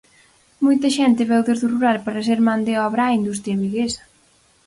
[0.65, 4.03] Moita xente veu desde o rural para ser man de obra á industria viguesa.